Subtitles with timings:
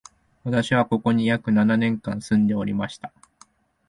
[0.43, 3.13] 私は、ここに約七年間住んでおりました